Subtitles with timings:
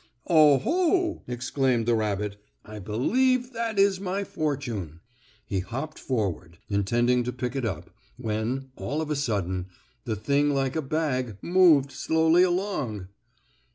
[0.25, 4.99] "Oh, ho!" exclaimed the rabbit, "I believe that is my fortune."
[5.45, 9.67] He hopped forward, intending to pick it up, when, all of a sudden,
[10.05, 13.09] the thing like a bag moved slowly along.